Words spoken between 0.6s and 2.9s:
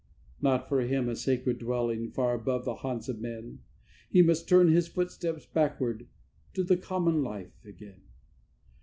for him a sacred dwelling, far above the